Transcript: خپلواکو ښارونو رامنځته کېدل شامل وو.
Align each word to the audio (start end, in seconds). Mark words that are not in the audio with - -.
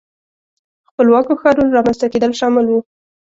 خپلواکو 0.89 1.39
ښارونو 1.41 1.75
رامنځته 1.77 2.07
کېدل 2.13 2.31
شامل 2.39 2.65
وو. 2.67 2.79